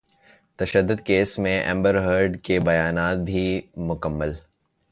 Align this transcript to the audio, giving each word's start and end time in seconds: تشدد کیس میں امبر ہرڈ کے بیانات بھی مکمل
تشدد 0.59 1.01
کیس 1.05 1.37
میں 1.39 1.63
امبر 1.63 1.95
ہرڈ 2.03 2.37
کے 2.43 2.59
بیانات 2.59 3.17
بھی 3.17 3.45
مکمل 3.87 4.33